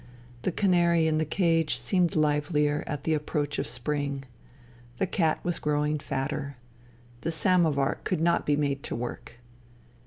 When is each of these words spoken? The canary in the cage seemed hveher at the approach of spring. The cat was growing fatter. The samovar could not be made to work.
The 0.41 0.51
canary 0.51 1.05
in 1.05 1.19
the 1.19 1.25
cage 1.25 1.77
seemed 1.77 2.13
hveher 2.13 2.83
at 2.87 3.03
the 3.03 3.13
approach 3.13 3.59
of 3.59 3.67
spring. 3.67 4.25
The 4.97 5.05
cat 5.05 5.39
was 5.45 5.59
growing 5.59 5.99
fatter. 5.99 6.57
The 7.21 7.31
samovar 7.31 7.99
could 8.03 8.19
not 8.19 8.43
be 8.43 8.55
made 8.55 8.81
to 8.81 8.95
work. 8.95 9.33